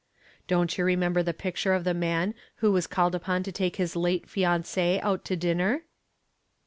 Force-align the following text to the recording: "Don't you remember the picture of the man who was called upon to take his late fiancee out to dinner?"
"Don't 0.47 0.79
you 0.79 0.83
remember 0.83 1.21
the 1.21 1.31
picture 1.31 1.73
of 1.73 1.83
the 1.83 1.93
man 1.93 2.33
who 2.55 2.71
was 2.71 2.87
called 2.87 3.13
upon 3.13 3.43
to 3.43 3.51
take 3.51 3.75
his 3.75 3.95
late 3.95 4.27
fiancee 4.27 4.99
out 5.01 5.23
to 5.25 5.35
dinner?" 5.35 5.83